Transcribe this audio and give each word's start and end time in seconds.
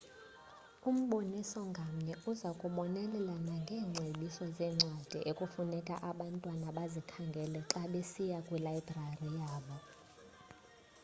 umboniso 0.89 1.59
ngamnye 1.71 2.13
uza 2.31 2.49
kubonelela 2.59 3.33
nangeengcebiso 3.45 4.43
zeencwadi 4.55 5.19
ekufuneka 5.31 5.95
abantwana 6.09 6.67
bazikhangele 6.77 7.59
xa 7.69 7.83
besiya 7.91 8.39
kwilayibrari 8.45 9.27
yabo 9.37 9.75